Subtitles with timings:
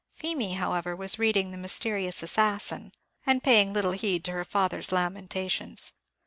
[0.09, 2.91] Feemy, however, was reading the "Mysterious Assassin,"
[3.23, 5.93] and paying little heed to her father's lamentations.